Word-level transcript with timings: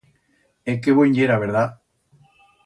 E 0.73 0.73
qué 0.85 0.95
buen 1.01 1.13
yera, 1.19 1.37
verdat? 1.45 1.77